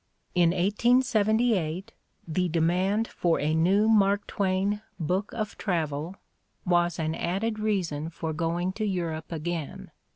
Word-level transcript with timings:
In 0.33 0.49
1878, 0.49 1.91
the 2.27 2.49
demand 2.49 3.07
for 3.07 3.39
a 3.39 3.53
new 3.53 3.87
Mark 3.87 4.25
Twain 4.25 4.81
book 4.99 5.31
of 5.31 5.59
travel 5.59 6.15
was 6.65 6.97
"an 6.97 7.13
added 7.13 7.59
reason 7.59 8.09
for 8.09 8.33
going 8.33 8.73
to 8.73 8.83
Europe 8.85 9.31
again." 9.31 9.91